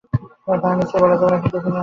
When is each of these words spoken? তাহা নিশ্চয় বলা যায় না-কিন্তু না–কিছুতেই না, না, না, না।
তাহা 0.63 0.69
নিশ্চয় 0.79 0.99
বলা 1.03 1.15
যায় 1.19 1.29
না-কিন্তু 1.31 1.57
না–কিছুতেই 1.57 1.59
না, 1.63 1.69
না, 1.69 1.69
না, 1.73 1.77
না। 1.77 1.79